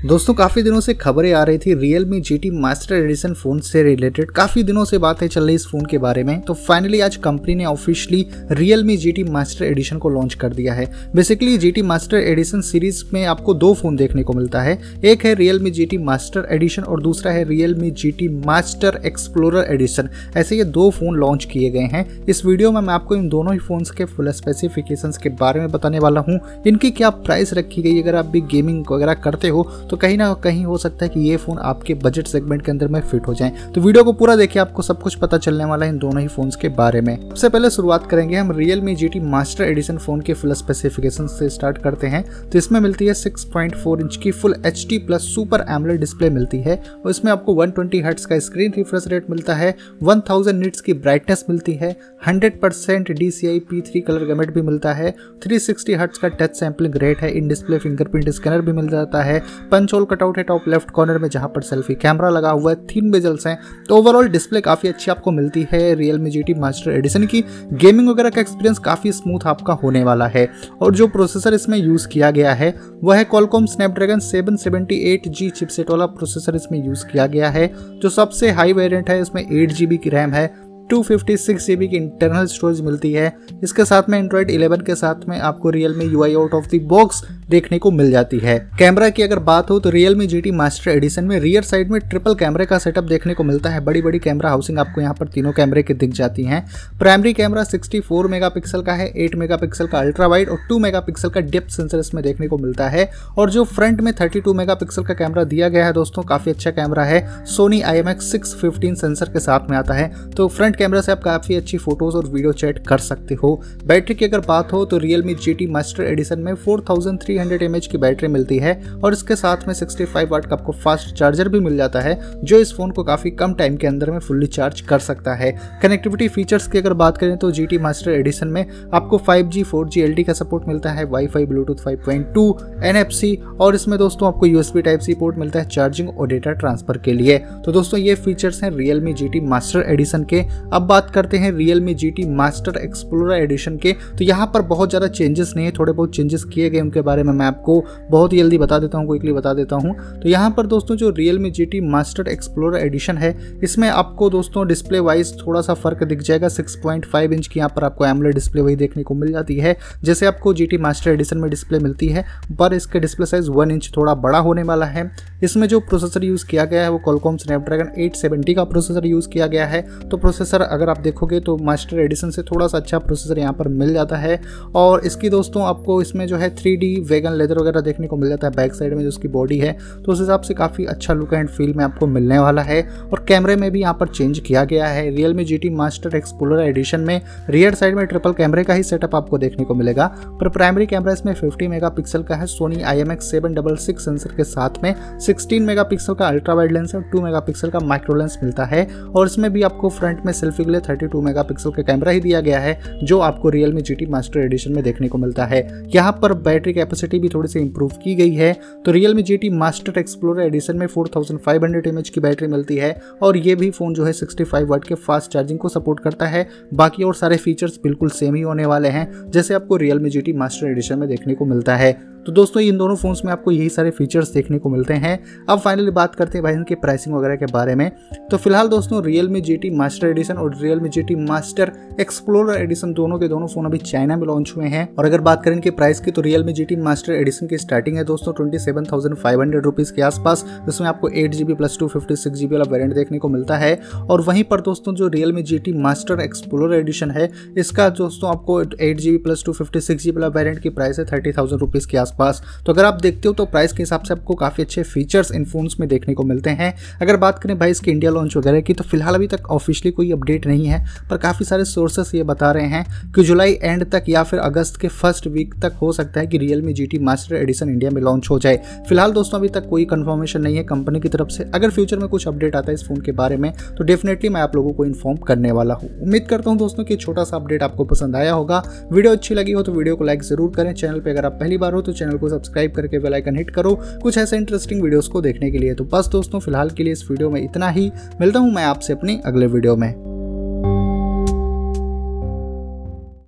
दोस्तों, 0.00 0.32
काफ़ी 0.34 0.62
दिनों 0.62 0.78
से 0.80 0.92
खबरें 0.94 1.32
आ 1.32 1.42
रही 1.44 1.58
थी 1.58 1.72
Realme 2.04 2.20
G 2.20 2.36
T 2.38 2.50
master 2.50 2.94
edition 2.94 3.32
phone 3.34 3.58
से 3.60 3.82
रिलेटेड 3.82 4.30
काफ़ी 4.30 4.62
दिनों 4.62 4.84
से 4.84 4.98
बातें 4.98 5.26
चल 5.26 5.46
रही 5.46 5.54
इस 5.54 5.66
फ़ोन 5.66 5.84
के 5.86 5.98
बारे 5.98 6.22
में। 6.24 6.40
तो 6.40 6.54
फाइनली 6.56 7.00
आज 7.00 7.16
कंपनी 7.16 7.54
ने 7.54 7.64
officially 7.64 8.26
Realme 8.84 8.96
G 8.96 9.12
T 9.12 9.24
master 9.24 9.64
edition 9.64 9.98
को 9.98 10.08
लॉन्च 10.08 10.34
कर 10.34 10.52
दिया 10.52 10.74
है। 10.74 10.86
Basically 11.16 11.56
G 11.58 11.70
T 11.70 11.82
master 11.82 12.16
edition 12.18 12.60
series 12.60 13.02
में 13.12 13.24
आपको 13.24 13.54
दो 13.54 13.72
फ़ोन 13.74 13.96
देखने 13.96 14.22
को 14.22 14.32
मिलता 14.32 14.62
है। 14.62 14.78
एक 15.04 15.24
है 15.24 15.34
Realme 15.58 15.70
G 15.70 15.86
T 15.86 15.98
master 15.98 16.46
edition 16.50 16.82
और 16.82 17.02
दूसरा 17.02 17.32
है 17.32 17.44
Realme 17.74 17.90
G 17.92 18.10
T 18.12 18.28
master 18.46 19.00
explorer 19.06 19.72
edition 19.72 20.08
ऐसे 20.36 20.56
ये 20.56 20.64
दो 20.70 20.88
फ़ोन 20.90 21.16
लॉन्च 21.16 21.44
किए 21.44 21.70
गए 21.70 21.88
हैं। 21.92 22.06
इस 22.26 22.44
वीडियो 22.46 22.72
में 22.72 22.80
मैं 22.80 22.94
आपको 22.94 23.16
इन 23.16 23.28
दोनों 23.28 23.52
ही 23.52 23.58
फ़ोन 23.58 23.84
के 23.96 24.04
फुल 24.06 24.32
स्पेसिफिकेशन 24.32 25.12
के 25.22 25.28
बारे 25.36 25.60
में 25.60 25.70
बताने 25.70 25.98
वाला 25.98 26.20
हूँ। 26.20 26.40
इनकी 26.66 26.90
क्या 26.92 27.10
प्राइस 27.10 27.54
रखी 27.54 27.82
गई, 27.82 28.02
अगर 28.02 28.14
आप 28.14 28.26
भी 28.26 28.40
गेमिंग 28.50 28.84
वगैरह 28.90 29.14
करते 29.24 29.48
हो 29.48 29.68
तो 29.90 29.96
कहीं 29.96 30.16
ना 30.18 30.32
कहीं 30.34 30.64
हो 30.64 30.76
सकता 30.78 31.04
है 31.04 31.08
कि 31.08 31.20
ये 31.20 31.36
फ़ोन 31.36 31.58
आपके 31.58 31.94
बजट 31.94 32.26
सेगमेंट 32.26 32.64
के 32.64 32.70
अंदर 32.70 32.88
में 32.88 33.00
फिट 33.00 33.26
हो 33.26 33.34
जाए। 33.34 33.52
तो 33.74 33.80
वीडियो 33.80 34.04
को 34.04 34.12
पूरा 34.12 34.36
देखिए, 34.36 34.60
आपको 34.62 34.82
सब 34.82 35.00
कुछ 35.02 35.14
पता 35.14 35.38
चलने 35.38 35.64
वाला 35.64 35.86
है 35.86 35.92
इन 35.92 35.98
दोनों 35.98 36.20
ही 36.20 36.28
फोन्स 36.28 36.56
के 36.56 36.68
बारे 36.70 37.00
में। 37.00 37.16
सबसे 37.20 37.48
पहले 37.48 37.70
शुरुआत 37.70 38.06
करेंगे 38.10 38.36
हम 38.36 38.52
Realme 38.80 38.94
G 38.94 39.20
master 39.20 39.64
edition 39.64 39.98
phone 39.98 40.20
के 40.20 40.34
फुल 40.34 40.52
स्पेसिफिकेशन 40.54 41.26
से 41.28 41.48
स्टार्ट 41.48 41.78
करते 41.78 42.06
हैं। 42.06 42.22
तो 42.50 42.58
इसमें 42.58 42.78
मिलती 42.80 43.06
है 43.06 43.14
6.4 43.14 44.00
इंच 44.00 44.16
की 44.16 44.30
full 44.32 44.54
H 44.66 44.86
plus 45.06 45.22
super 45.34 45.64
AMOLED 45.70 46.00
display 46.00 46.30
मिलती 46.30 46.58
है 46.58 46.76
और 46.94 47.10
इसमें 47.10 47.30
आपको 47.32 47.54
120 47.56 47.74
ट्वेंटी 47.74 48.00
का 48.00 48.38
स्क्रीन 48.38 48.72
रिफ्रेश 48.76 49.06
रेट 49.08 49.30
मिलता 49.30 49.54
है 49.54 49.74
1000 50.04 50.52
निट्स 50.54 50.80
की 50.80 50.92
ब्राइटनेस 50.94 51.44
मिलती 51.50 51.72
है 51.74 51.94
100 52.28 52.50
percent 52.62 53.10
D 53.10 53.30
C 53.30 53.58
three 53.60 54.00
colour 54.00 54.24
gamut 54.26 54.54
भी 54.54 54.62
मिलता 54.62 54.92
है 54.92 55.14
360 55.42 55.58
सिक्सटी 55.60 55.94
का 55.94 56.28
टच 56.28 56.56
सैम्पलिंग 56.56 56.96
रेट 56.96 57.20
है 57.20 57.30
इन 57.32 57.48
डिस्प्ले 57.48 57.78
फिंगरप्रिंट 57.78 58.28
स्कैनर 58.30 58.60
भी 58.60 58.72
मिल 58.72 58.88
जाता 58.88 59.22
है 59.22 59.38
पंच 59.80 59.92
होल 59.94 60.04
कटआउट 60.04 60.38
है 60.38 60.42
टॉप 60.44 60.68
लेफ़्ट 60.68 60.90
कॉर्नर 60.90 61.18
में, 61.18 61.28
जहाँ 61.28 61.48
पर 61.48 61.62
सेल्फी 61.62 61.94
कैमरा 61.94 62.28
लगा 62.28 62.50
हुआ 62.50 62.70
है 62.70 62.76
तीन 62.86 63.10
बेजल्स 63.10 63.46
हैं। 63.46 63.58
तो 63.88 63.96
ओवरऑल 63.96 64.28
डिस्प्ले 64.28 64.60
काफ़ी 64.60 64.88
अच्छी 64.88 65.10
आपको 65.10 65.30
मिलती 65.30 65.66
है 65.72 65.94
real 65.94 66.18
me 66.18 66.30
G 66.30 66.54
master 66.54 66.90
addition 66.90 67.26
की। 67.26 67.44
गेमिंग 67.72 68.08
वगैरह 68.08 68.30
का 68.30 68.40
एक्सपीरियंस 68.40 68.78
काफ़ी 68.78 69.12
स्मूथ 69.12 69.46
आपका 69.46 69.72
होने 69.72 70.04
वाला 70.04 70.26
है। 70.26 70.48
और 70.82 70.94
जो 70.94 71.06
प्रोसेसर 71.06 71.54
इसमें 71.54 71.78
यूज़ 71.78 72.08
किया 72.08 72.30
गया 72.30 72.52
है, 72.54 72.74
वह 73.04 73.16
है 73.16 73.24
कॉलकॉम 73.24 73.66
स्नैपड्रैगन 73.66 74.20
778G 74.20 75.50
चिपसेट 75.50 75.90
वाला 75.90 76.06
प्रोसेसर 76.06 76.56
इसमें 76.56 76.86
यूज़ 76.86 77.06
किया 77.06 77.26
गया 77.26 77.50
है, 77.50 77.74
जो 78.02 78.08
सबसे 78.08 78.50
हाई 78.50 78.72
वेरियंट 78.72 79.10
है, 79.10 79.20
इसमें 79.20 79.46
एट 79.52 79.72
जी 79.72 79.86
की 79.96 80.10
रैम 80.10 80.30
है। 80.30 80.69
टू 80.90 81.02
फिफ्टी 81.02 81.36
सिक्स 81.36 81.66
की 81.66 81.96
इंटरनल 81.96 82.46
स्टोरेज 82.46 82.80
मिलती 82.80 83.12
है। 83.12 83.32
इसके 83.64 83.84
साथ 83.84 84.08
में 84.08 84.18
एंड्रॉइड 84.18 84.50
11 84.50 84.82
के 84.82 84.94
साथ 84.94 85.28
में 85.28 85.38
आपको 85.40 85.70
Realme 85.94 86.04
U 86.04 86.22
out 86.24 86.54
of 86.54 86.66
the 86.66 86.80
box 86.84 87.22
देखने 87.50 87.78
को 87.78 87.90
मिल 87.90 88.10
जाती 88.10 88.38
है। 88.38 88.58
कैमरा 88.78 89.08
की 89.08 89.22
अगर 89.22 89.38
बात 89.40 89.70
हो 89.70 89.78
तो 89.80 89.90
real 89.90 90.14
me 90.16 90.26
G 90.26 90.50
master 90.52 90.90
addition 90.90 91.24
में 91.24 91.38
रियर 91.40 91.62
साइड 91.62 91.90
में 91.90 92.00
ट्रिपल 92.00 92.34
कैमरे 92.34 92.66
का 92.66 92.78
सेटअप 92.78 93.04
देखने 93.04 93.34
को 93.34 93.44
मिलता 93.44 93.70
है। 93.70 93.80
बड़ी 93.80 94.02
बड़ी 94.02 94.18
कैमरा 94.18 94.50
हाउसिंग 94.50 94.78
आपको 94.78 95.00
यहाँ 95.00 95.14
पर 95.14 95.28
तीनों 95.28 95.52
कैमरे 95.52 95.82
की 95.82 95.94
दिख 95.94 96.10
जाती 96.10 96.44
हैं। 96.44 96.64
प्राइमरी 96.98 97.32
कैमरा 97.32 97.64
64 97.64 98.28
मेगापिक्सल 98.30 98.82
का 98.82 98.92
है 98.92 99.10
8 99.16 99.34
मेगापिक्सल 99.34 99.86
का 99.86 99.98
अल्ट्रा 99.98 100.26
वाइड 100.26 100.48
और 100.48 100.58
2 100.68 100.78
मेगापिक्सल 100.78 101.28
का 101.28 101.40
डेप्थ 101.42 101.70
सेंसर 101.70 101.98
इसमें 101.98 102.22
देखने 102.24 102.48
को 102.48 102.58
मिलता 102.58 102.88
है। 102.88 103.08
और 103.38 103.50
जो 103.50 103.64
फ्रंट 103.66 104.00
में 104.00 104.12
32 104.12 104.54
मेगापिक्सल 104.54 105.04
का 105.04 105.14
कैमरा 105.14 105.44
दिया 105.44 105.68
गया 105.68 105.86
है 105.86 105.92
दोस्तों, 105.92 106.22
काफ़ी 106.22 106.52
अच्छा 106.52 106.70
कैमरा 106.70 107.04
है। 107.04 107.44
सोनी 107.46 107.80
आई 107.82 107.98
एम 107.98 108.14
सेंसर 108.18 109.28
के 109.28 109.40
साथ 109.40 109.70
में 109.70 109.76
आता 109.78 109.94
है। 109.94 110.12
तो 110.30 110.48
फ्रंट 110.48 110.76
कैमरा 110.80 111.00
से 111.00 111.12
आप 111.12 111.22
काफ़ी 111.22 111.54
अच्छी 111.54 111.78
फ़ोटोज़ 111.78 112.16
और 112.16 112.26
वीडियो 112.26 112.52
चैट 112.54 112.78
कर 112.86 112.98
सकते 113.00 113.34
हो। 113.34 113.50
बैटरी 113.86 114.14
की 114.14 114.24
अगर 114.24 114.40
बात 114.40 114.72
हो 114.72 114.84
तो 114.84 114.98
real 114.98 115.22
me 115.22 115.34
G 115.36 115.66
master 115.68 116.04
addition 116.04 116.40
में 116.40 116.52
4300 116.58 117.68
mAh 117.68 117.86
की 117.86 117.98
बैटरी 117.98 118.28
मिलती 118.28 118.58
है 118.58 118.74
और 118.94 119.12
इसके 119.12 119.36
साथ 119.36 119.66
में 119.68 119.74
65 119.74 120.30
वाट 120.30 120.46
का 120.46 120.56
आपको 120.56 120.72
फास्ट 120.74 121.14
चार्जर 121.14 121.48
भी 121.48 121.60
मिल 121.60 121.76
जाता 121.76 122.00
है, 122.00 122.18
जो 122.44 122.58
इस 122.58 122.72
फ़ोन 122.74 122.90
को 122.90 123.04
काफ़ी 123.04 123.30
कम 123.32 123.54
टाइम 123.54 123.76
के 123.76 123.86
अंदर 123.86 124.10
में 124.10 124.18
फुल्ली 124.18 124.46
चार्ज 124.48 124.80
कर 124.82 124.98
सकता 125.00 125.34
है। 125.34 125.50
कनेक्टिविटी 125.82 126.28
फीचर्स 126.28 126.68
की 126.68 126.78
अगर 126.78 126.92
बात 126.94 127.18
करें 127.18 127.36
तो 127.36 127.50
जी 127.50 127.78
मास्टर 127.78 128.10
एडिशन 128.10 128.48
में 128.48 128.64
आपको 128.94 129.18
5G 129.28 129.64
4G 129.64 130.04
LTE 130.04 130.24
का 130.24 130.32
सपोर्ट 130.34 130.68
मिलता 130.68 130.90
है 130.90 131.04
वाईफाई 131.06 131.46
ब्लूटूथ 131.46 131.84
5.2 131.84 132.46
NFC 132.86 133.34
और 133.60 133.74
इसमें 133.74 133.98
दोस्तों 133.98 134.28
आपको 134.28 134.46
यूएसबी 134.46 134.82
टाइप 134.82 135.00
सी 135.00 135.14
पोर्ट 135.14 135.38
मिलता 135.38 135.58
है 135.58 135.68
चार्जिंग 135.68 136.08
और 136.10 136.28
डेटा 136.28 136.52
ट्रांसफ़र 136.54 136.98
के 136.98 137.12
लिए। 137.12 137.38
तो 137.64 137.72
दोस्तों 137.72 138.00
ये 138.00 138.14
फीचर्स 138.16 138.62
हैं 138.62 138.70
real 138.70 139.00
me 139.00 139.12
G 139.14 139.40
master 139.40 139.84
addition 139.88 140.24
के। 140.24 140.40
अब 140.72 140.82
बात 140.82 141.10
करते 141.10 141.38
हैं 141.38 141.52
Realme 141.80 141.94
G 141.94 142.24
Master 142.26 142.76
Explore 142.76 143.32
Edition 143.34 143.76
के। 143.76 143.92
तो 143.92 144.24
यहाँ 144.24 144.46
पर 144.54 144.62
बहुत 144.64 144.88
ज़्यादा 144.90 145.08
चेंजेस 145.08 145.52
नहीं 145.56 145.66
है, 145.66 145.72
थोड़े 145.72 145.92
बहुत 145.92 146.14
चेंजेस 146.16 146.44
किए 146.44 146.70
गए 146.70 146.80
उनके 146.80 147.00
बारे 147.02 147.22
में 147.22 147.32
मैं 147.32 147.46
आपको 147.46 147.82
बहुत 148.10 148.32
ही 148.32 148.38
जल्दी 148.38 148.58
बता 148.58 148.78
देता 148.78 148.98
हूँ 148.98 149.06
क्विकली 149.06 149.32
बता 149.32 149.52
देता 149.54 149.76
हूँ। 149.76 149.94
तो 150.20 150.28
यहाँ 150.28 150.50
पर 150.50 150.66
दोस्तों 150.66 150.96
जो 150.96 151.10
Realme 151.38 151.50
G 151.50 151.80
Master 151.82 152.28
Explore 152.28 152.76
Edition 152.76 153.18
है, 153.18 153.34
इसमें 153.64 153.88
आपको 153.88 154.30
दोस्तों 154.30 154.66
डिस्प्ले 154.68 154.98
वाइज 155.00 155.32
थोड़ा 155.40 155.60
सा 155.60 155.74
फ़र्क 155.74 156.04
दिख 156.04 156.20
जाएगा। 156.20 156.48
6.5 156.50 157.32
इंच 157.32 157.46
की 157.46 157.60
यहाँ 157.60 157.72
पर 157.76 157.84
आपको 157.84 158.06
एमलेट 158.06 158.34
डिस्प्ले 158.34 158.62
वही 158.62 158.76
देखने 158.76 159.02
को 159.02 159.14
मिल 159.14 159.32
जाती 159.32 159.56
है, 159.56 159.76
जैसे 160.04 160.26
आपको 160.26 160.54
जी 160.54 160.68
मास्टर 160.78 161.10
एडिशन 161.10 161.38
में 161.38 161.48
डिस्प्ले 161.50 161.78
मिलती 161.78 162.08
है, 162.08 162.24
पर 162.52 162.74
इसके 162.74 163.00
डिस्प्ले 163.00 163.26
साइज़ 163.26 163.50
वन 163.50 163.70
इंच 163.70 163.90
थोड़ा 163.96 164.14
बड़ा 164.16 164.38
होने 164.40 164.62
वाला 164.62 164.86
है। 164.86 165.10
इसमें 165.42 165.66
जो 165.68 165.80
प्रोसेसर 165.80 166.24
यूज़ 166.24 166.46
किया 166.46 166.64
गया 166.64 166.82
है, 166.82 166.90
वो 166.90 166.98
कॉलकॉम 167.00 167.36
स्नैपड्रैगन 167.36 167.90
870 167.98 168.54
का 168.54 168.64
प्रोसेसर 168.64 169.06
यूज़ 169.06 169.28
किया 169.28 169.46
गया 169.46 169.66
है। 169.66 169.82
तो 170.02 170.16
प्रोसेसर 170.16 170.59
अगर 170.62 170.88
आप 170.88 170.98
देखोगे 171.00 171.40
तो 171.40 171.56
मास्टर 171.56 171.98
एडिशन 172.00 172.30
से 172.30 172.42
थोड़ा 172.42 172.66
सा 172.66 172.78
अच्छा 172.78 172.98
प्रोसेसर 172.98 173.38
यहाँ 173.38 173.52
पर 173.52 173.68
मिल 173.70 173.92
जाता 173.94 174.16
है। 174.16 174.40
और 174.74 175.04
इसकी 175.06 175.28
दोस्तों 175.30 175.62
आपको 175.64 176.00
इसमें 176.02 176.26
जो 176.26 176.36
है 176.36 176.48
थ्री 176.56 176.74
डी 176.76 176.94
वेगन 177.00 177.32
लेदर 177.32 177.58
वगैरह 177.58 177.80
देखने 177.80 178.06
को 178.06 178.16
मिल 178.16 178.28
जाता 178.28 178.46
है 178.46 178.52
बैक 178.56 178.74
साइड 178.74 178.94
में 178.94 179.02
जो 179.02 179.08
उसकी 179.08 179.28
बॉडी 179.28 179.58
है। 179.58 179.72
तो 180.04 180.12
उस 180.12 180.20
हिसाब 180.20 180.40
से 180.40 180.54
काफ़ी 180.54 180.84
अच्छा 180.84 181.14
लुक 181.14 181.34
एंड 181.34 181.48
फील 181.48 181.72
में 181.74 181.84
आपको 181.84 182.06
मिलने 182.06 182.38
वाला 182.38 182.62
है। 182.62 182.82
और 183.12 183.24
कैमरे 183.28 183.56
में 183.56 183.70
भी 183.70 183.80
यहाँ 183.80 183.94
पर 183.94 184.08
चेंज 184.08 184.38
किया 184.38 184.64
गया 184.64 184.86
है। 184.86 185.08
Realme 185.34 185.44
G 185.44 185.70
Master 185.70 186.16
Explore 186.16 186.60
Edition 186.60 187.00
में 187.00 187.20
रियर 187.50 187.74
साइड 187.74 187.96
में 187.96 188.04
ट्रिपल 188.06 188.32
कैमरे 188.32 188.64
का 188.64 188.74
ही 188.74 188.82
सेटअप 188.82 189.14
आपको 189.14 189.38
देखने 189.38 189.64
को 189.64 189.74
मिलेगा। 189.74 190.06
पर 190.40 190.48
प्राइमरी 190.48 190.86
कैमरा 190.86 191.12
इसमें 191.12 191.32
फिफ्टी 191.34 191.68
मेगा 191.68 191.94
का 191.98 192.34
है। 192.34 192.46
सोनी 192.46 192.82
आई 192.82 193.00
एम 193.00 193.14
सेंसर 193.16 194.34
के 194.36 194.44
साथ 194.44 194.82
में 194.82 194.94
सिक्सटीन 195.20 195.62
मेगा 195.62 195.82
का 195.92 196.26
अल्ट्रा 196.26 196.54
वाइड 196.54 196.72
लेंस 196.72 196.94
और 196.94 197.02
टू 197.02 197.20
मेगा 197.20 197.40
का 197.62 197.80
माइक्रो 197.80 198.14
लेंस 198.14 198.38
मिलता 198.42 198.64
है। 198.64 198.86
और 199.06 199.26
इसमें 199.26 199.50
भी 199.52 199.62
आपको 199.62 199.88
फ्रंट 199.90 200.24
में 200.26 200.32
सेल्फी 200.50 200.64
के 200.64 200.70
लिए 200.70 200.80
थर्टी 200.80 201.06
टू 201.06 201.20
मेगापिक्सल 201.22 201.70
का 201.70 201.82
कैमरा 201.82 202.12
ही 202.12 202.20
दिया 202.20 202.40
गया 202.40 202.58
है, 202.60 202.78
जो 203.02 203.18
आपको 203.20 203.48
real 203.50 203.72
me 203.72 203.82
G 203.82 204.06
master 204.06 204.40
addition 204.40 204.72
में 204.72 204.82
देखने 204.84 205.08
को 205.08 205.18
मिलता 205.18 205.44
है। 205.44 205.62
यहाँ 205.94 206.12
पर 206.12 206.32
बैटरी 206.40 206.72
कैपेसिटी 206.72 207.18
भी 207.18 207.28
थोड़ी 207.28 207.48
सी 207.48 207.58
इंप्रूव 207.58 207.90
की 208.04 208.14
गई 208.14 208.34
है। 208.34 208.52
तो 208.86 208.92
Realme 209.14 209.22
G 209.22 209.50
Master 209.50 209.98
Explore 209.98 210.40
Edition 210.42 210.76
में 210.76 210.86
फोर 210.86 211.10
थाउज़ेंड 211.16 212.02
की 212.04 212.20
बैटरी 212.20 212.48
मिलती 212.48 212.76
है, 212.76 212.94
और 213.22 213.36
ये 213.36 213.54
भी 213.54 213.70
फ़ोन 213.70 213.94
जो 213.94 214.04
है 214.04 214.12
सिक्सटी 214.12 214.44
फाइव 214.44 214.78
के 214.78 214.94
फास्ट 214.96 215.30
चार्जिंग 215.32 215.58
को 215.58 215.68
सपोर्ट 215.68 216.00
करता 216.00 216.26
है। 216.26 216.46
बाकी 216.74 217.04
और 217.04 217.14
सारे 217.14 217.36
फीचर्स 217.36 217.78
बिल्कुल 217.82 218.10
सेम 218.10 218.34
ही 218.34 218.42
होने 218.42 218.66
वाले 218.66 218.88
हैं, 218.88 219.08
जैसे 219.30 219.54
आपको 219.54 219.76
real 219.76 219.98
me 219.98 220.10
G 220.10 220.32
master 220.32 220.66
addition 220.66 220.98
में 220.98 221.08
देखने 221.08 221.34
को 221.34 221.44
मिलता 221.44 221.76
है। 221.76 221.92
तो 222.26 222.32
दोस्तों, 222.32 222.62
इन 222.62 222.78
दोनों 222.78 222.94
फोन्स 222.96 223.24
में 223.24 223.30
आपको 223.32 223.50
यही 223.50 223.68
सारे 223.68 223.90
फीचर्स 223.90 224.32
देखने 224.32 224.58
को 224.58 224.68
मिलते 224.68 224.94
हैं। 224.94 225.18
अब 225.48 225.58
फाइनली 225.58 225.90
बात 225.90 226.14
करते 226.14 226.38
हैं 226.38 226.42
भाई 226.44 226.54
इनके 226.54 226.74
प्राइसिंग 226.74 227.14
वगैरह 227.16 227.36
के 227.36 227.46
बारे 227.46 227.74
में। 227.74 227.90
तो 228.30 228.36
फ़िलहाल 228.36 228.68
दोस्तों 228.68 229.02
Realme 229.28 229.40
G 229.40 229.56
T 229.56 229.70
Master 229.70 230.06
Edition 230.06 230.34
और 230.34 230.56
Realme 230.80 230.88
G 230.88 231.14
Master 231.16 231.72
Explorer 232.00 232.60
Edition 232.60 232.92
दोनों 232.92 233.18
के 233.18 233.28
दोनों 233.28 233.46
फ़ोन 233.46 233.66
अभी 233.66 233.78
चाइना 233.80 234.16
में 234.16 234.26
लॉन्च 234.26 234.52
हुए 234.56 234.66
हैं। 234.66 234.88
और 234.94 235.04
अगर 235.04 235.20
बात 235.20 235.42
करें 235.44 235.54
इनके 235.56 235.70
प्राइस 235.70 236.00
की 236.00 236.10
तो 236.10 236.22
Realme 236.44 236.52
G 236.52 236.64
T 236.64 236.76
Master 236.78 237.12
Edition 237.12 237.46
की 237.46 237.58
स्टार्टिंग 237.58 237.96
है 237.96 238.04
दोस्तों 238.04 238.32
twenty 238.32 238.58
seven 238.58 238.84
thousand 238.92 239.16
five 239.16 239.40
hundred 239.40 239.64
rupees 239.64 239.92
के 239.92 240.02
आसपास, 240.02 240.44
जिसमें 240.66 240.88
आपको 240.88 241.08
eight 241.10 241.30
G 241.30 241.44
B 241.44 241.54
plus 241.54 241.78
two 241.80 241.88
fifty 241.88 242.16
six 242.16 242.38
G 242.38 242.46
B 242.46 242.54
वाला 242.54 242.70
वेरियंट 242.70 242.94
देखने 242.94 243.18
को 243.18 243.28
मिलता 243.28 243.56
है। 243.56 243.74
और 244.00 244.20
वहीं 244.20 244.44
पर 244.44 244.60
दोस्तों, 244.60 244.94
जो 244.94 245.08
Realme 245.32 245.42
G 245.42 245.58
T 245.58 245.72
Master 245.78 246.20
Explore 246.20 246.74
Edition 246.74 247.10
है, 247.10 247.30
इसका 247.58 247.88
दोस्तों, 247.90 248.30
आपको 248.30 248.60
eight 248.62 248.96
G 248.96 249.10
B 249.10 249.18
plus 249.18 249.44
two 249.46 249.52
fifty 249.52 249.80
six 249.80 250.02
G 250.02 250.10
B 250.10 250.20
वाला 250.20 250.38
वेरियंट 250.38 250.58
की 250.58 250.68
प्राइस 250.70 250.98
है 250.98 251.04
थर्टी 251.06 251.32
थाउज़ेंड 251.32 251.60
रुपीज़ 251.60 251.88
के 251.88 251.96
आसपास 251.98 252.08
तो 252.12 252.72
अगर 252.72 252.84
आप 252.84 253.00
देखते 253.02 253.28
हो 253.28 253.34
तो 253.34 253.44
प्राइस 253.46 253.72
के 253.72 253.82
हिसाब 253.82 254.02
से 254.02 254.14
आपको 254.14 254.34
काफ़ी 254.36 254.64
अच्छे 254.64 254.82
फीचर्स 254.84 255.32
इन 255.32 255.44
फोन्स 255.46 255.76
में 255.80 255.88
देखने 255.88 256.14
को 256.14 256.22
मिलते 256.24 256.50
हैं। 256.52 256.72
अगर 257.02 257.16
बात 257.18 257.38
करें 257.38 257.58
भाई 257.58 257.70
इसके 257.70 257.90
इंडिया 257.90 258.10
लॉन्च 258.12 258.36
वगैरह 258.36 258.60
की 258.60 258.74
तो 258.74 258.84
फ़िलहाल 258.84 259.14
अभी 259.14 259.26
तक 259.28 259.50
ऑफिशियली 259.50 259.92
कोई 259.92 260.10
अपडेट 260.12 260.46
नहीं 260.46 260.66
है, 260.66 260.84
पर 261.10 261.16
काफ़ी 261.18 261.44
सारे 261.44 261.64
सोर्सेस 261.66 262.14
ये 262.14 262.22
बता 262.24 262.50
रहे 262.52 262.66
हैं 262.66 263.12
कि 263.14 263.22
जुलाई 263.24 263.52
एंड 263.54 263.84
तक 263.90 264.04
या 264.08 264.22
फिर 264.24 264.40
अगस्त 264.40 264.76
के 264.80 264.88
फ़र्स्ट 264.90 265.26
वीक 265.28 265.54
तक 265.62 265.76
हो 265.82 265.92
सकता 265.92 266.20
है 266.20 266.26
कि 266.26 266.38
Realme 266.62 266.72
G 266.74 266.98
Master 267.00 267.36
Edition 267.36 267.68
India 267.70 267.90
में 267.90 268.00
लॉन्च 268.02 268.30
हो 268.30 268.38
जाए। 268.38 268.56
फ़िलहाल 268.88 269.12
दोस्तों 269.12 269.38
अभी 269.38 269.48
तक 269.50 269.68
कोई 269.68 269.84
कंफर्मेशन 269.86 270.42
नहीं 270.42 270.56
है 270.56 270.62
कंपनी 270.64 271.00
की 271.00 271.08
तरफ़ 271.08 271.28
से। 271.30 271.44
अगर 271.54 271.70
फ्यूचर 271.70 271.98
में 271.98 272.08
कुछ 272.08 272.26
अपडेट 272.28 272.56
आता 272.56 272.70
है 272.70 272.74
इस 272.74 272.84
फ़ोन 272.84 273.00
के 273.00 273.12
बारे 273.14 273.36
में 273.36 273.52
तो 273.78 273.84
डेफिनेटली 273.84 274.28
मैं 274.28 274.40
आप 274.40 274.56
लोगों 274.56 274.72
को 274.72 274.84
इन्फॉर्म 274.84 275.18
करने 275.26 275.52
वाला 275.52 275.74
हूँ। 275.74 275.90
उम्मीद 276.00 276.26
करता 276.30 276.50
हूँ 276.50 276.58
दोस्तों 276.58 276.84
कि 276.84 276.96
छोटा 276.96 277.24
सा 277.24 277.36
अपडेट 277.36 277.62
आपको 277.62 277.84
पसंद 277.86 278.16
आया 278.16 278.32
होगा। 278.32 278.62
वीडियो 278.92 279.12
अच्छी 279.12 279.34
लगी 279.34 279.52
हो 279.52 279.62
तो 279.62 279.72
वीडियो 279.72 279.96
को 279.96 280.04
लाइक 280.04 280.22
ज़रूर 280.22 280.52
करें। 280.56 280.72
चैनल 280.74 281.00
पर 281.00 281.10
अगर 281.10 281.26
आप 281.26 281.32
पहली 281.40 281.56
बार 281.58 281.72
हो 281.72 281.80
तो 281.82 281.92
चैनल 282.00 282.18
को 282.18 282.28
सब्सक्राइब 282.28 282.72
करके 282.72 282.98
बेल 282.98 283.14
आइकन 283.14 283.36
हिट 283.36 283.50
करो 283.50 283.74
कुछ 284.02 284.18
ऐसे 284.18 284.36
इंटरेस्टिंग 284.36 284.82
वीडियोस 284.82 285.08
को 285.08 285.20
देखने 285.20 285.50
के 285.50 285.58
लिए। 285.58 285.74
तो 285.74 285.84
बस 285.86 286.08
दोस्तों, 286.08 286.40
फ़िलहाल 286.40 286.70
के 286.70 286.84
लिए 286.84 286.92
इस 286.92 287.06
वीडियो 287.10 287.30
में 287.30 287.42
इतना 287.42 287.68
ही। 287.70 287.90
मिलता 288.20 288.38
हूँ 288.38 288.54
मैं 288.54 288.64
आपसे 288.64 288.92
अपनी 288.92 289.20
अगले 289.24 289.46
वीडियो 289.46 289.76
में। 289.76 290.19